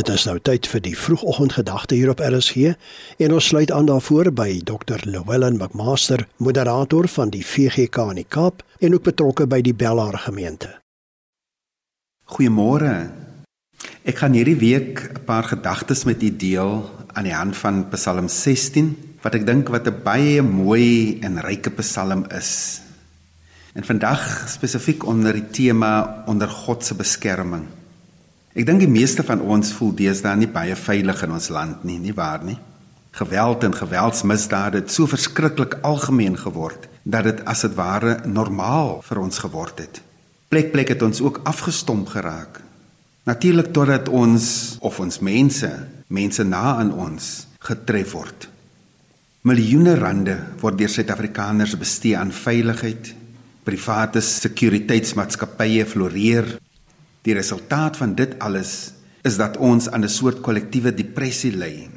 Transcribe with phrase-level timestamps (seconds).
[0.00, 2.70] Dit is nou tyd vir die vroegoggendgedagte hier op RSG
[3.20, 5.02] en ons sluit aan daarvoor by Dr.
[5.04, 10.16] Llewellyn McMaster, moderator van die VGK in die Kaap en ook betrokke by die Bellaar
[10.22, 10.70] gemeente.
[12.32, 12.94] Goeiemôre.
[14.08, 18.28] Ek gaan hierdie week 'n paar gedagtes met u deel aan die hand van Psalm
[18.28, 22.80] 16 wat ek dink wat 'n baie mooi en ryke psalm is.
[23.74, 27.79] En vandag spesifiek onder die tema onder God se beskerming.
[28.50, 32.00] Ek dink die meeste van ons voel deesdae nie baie veilig in ons land nie,
[32.02, 32.56] nie waar nie?
[33.14, 39.20] Geweld en geweldsmisdade het so verskriklik algemeen geword dat dit as dit ware normaal vir
[39.22, 40.00] ons geword het.
[40.50, 42.58] Plek plek het ons ook afgestomp geraak.
[43.30, 44.46] Natuurlik totdat ons
[44.82, 45.70] of ons mense,
[46.10, 47.28] mense na aan ons
[47.62, 48.48] getref word.
[49.46, 53.14] Miljoene rande word deur Suid-Afrikaners bestee aan veiligheid.
[53.62, 56.50] Private sekuriteitsmaatskappye floreer
[57.26, 58.92] Die resultaat van dit alles
[59.22, 61.88] is dat ons aan 'n soort kollektiewe depressie ly,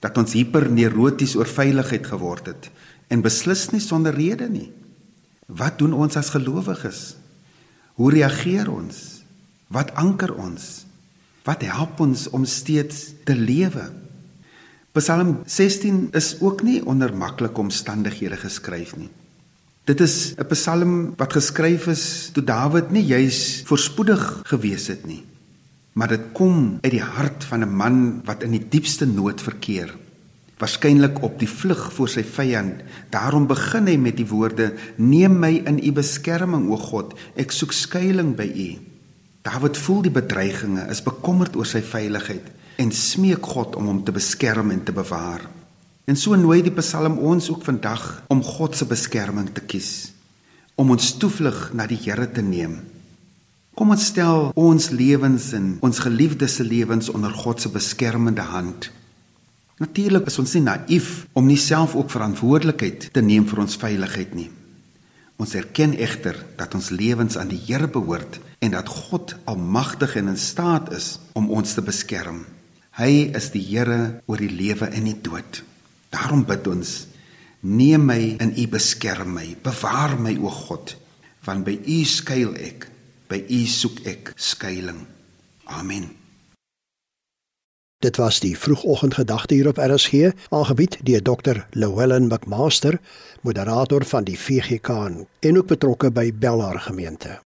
[0.00, 2.70] dat ons hiperneuroties oor veiligheid geword het
[3.08, 4.72] en beslis nie sonder rede nie.
[5.46, 7.16] Wat doen ons as gelowiges?
[7.94, 9.22] Hoe reageer ons?
[9.68, 10.86] Wat anker ons?
[11.44, 13.90] Wat help ons om steeds te lewe?
[14.92, 19.10] Psalm 16 is ook nie onder maklike omstandighede geskryf nie.
[19.90, 25.24] Dit is 'n Psalm wat geskryf is toe Dawid nie juis voorspoedig gewees het nie,
[25.92, 29.90] maar dit kom uit die hart van 'n man wat in die diepste nood verkeer,
[30.58, 32.82] waarskynlik op die vlug voor sy vyand.
[33.10, 37.72] Daarom begin hy met die woorde: "Neem my in u beskerming, o God, ek soek
[37.72, 38.78] skuilings by u."
[39.42, 42.46] Dawid voel die bedreigings, is bekommerd oor sy veiligheid
[42.76, 45.59] en smeek God om hom te beskerm en te bewaar.
[46.04, 50.12] En so nooi die Psalm ons ook vandag om God se beskerming te kies,
[50.74, 52.78] om ons toevlug na die Here te neem.
[53.76, 58.90] Kom ons stel ons lewens en ons geliefdes se lewens onder God se beskermende hand.
[59.80, 64.34] Natuurlik is ons nie naïef om nie self ook verantwoordelikheid te neem vir ons veiligheid
[64.36, 64.50] nie.
[65.40, 70.28] Ons erken egter dat ons lewens aan die Here behoort en dat God almagtig en
[70.34, 72.42] in staat is om ons te beskerm.
[73.00, 75.62] Hy is die Here oor die lewe en die dood.
[76.10, 77.06] Daarom bid ons:
[77.60, 80.96] Neem my in U beskerm my, bewaar my o God,
[81.46, 82.88] want by U skuil ek,
[83.28, 85.06] by U soek ek skuilings.
[85.70, 86.20] Amen.
[88.00, 91.66] Dit was die vroegoggendgedagte hier op RSG, aangebied deur Dr.
[91.70, 93.00] Llewellyn McMaster,
[93.40, 94.88] moderator van die VGK
[95.40, 97.42] en ook betrokke by Bellaar gemeente.